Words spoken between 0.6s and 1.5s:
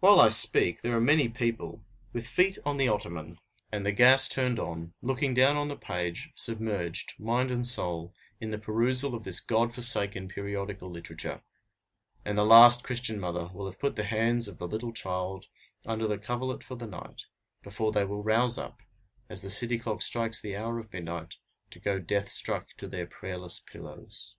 there are many